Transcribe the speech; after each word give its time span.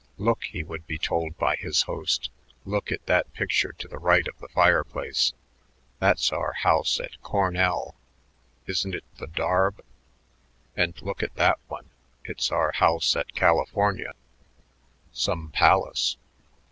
"Look," 0.17 0.45
he 0.45 0.63
would 0.63 0.87
be 0.87 0.97
told 0.97 1.37
by 1.37 1.57
his 1.57 1.83
host, 1.83 2.31
"look 2.65 2.91
at 2.91 3.05
that 3.05 3.31
picture 3.33 3.71
to 3.73 3.87
the 3.87 3.99
right 3.99 4.27
of 4.27 4.35
the 4.39 4.47
fireplace. 4.47 5.31
That's 5.99 6.31
our 6.33 6.53
house 6.53 6.99
at 6.99 7.21
Cornell. 7.21 7.93
Isn't 8.65 8.95
it 8.95 9.03
the 9.19 9.27
darb? 9.27 9.79
And 10.75 10.99
look 11.03 11.21
at 11.21 11.35
that 11.35 11.59
one. 11.67 11.91
It's 12.25 12.51
our 12.51 12.71
house 12.71 13.15
at 13.15 13.35
California. 13.35 14.13
Some 15.11 15.51
palace. 15.51 16.17